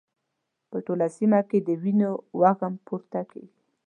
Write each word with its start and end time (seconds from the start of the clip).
په 0.69 0.77
ټوله 0.85 1.07
سيمه 1.17 1.39
کې 1.49 1.59
د 1.67 1.69
وینو 1.81 2.11
وږم 2.41 2.73
پورته 2.85 3.21
کېږي. 3.31 3.57